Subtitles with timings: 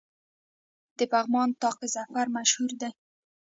[0.97, 2.89] د پغمان طاق ظفر مشهور دی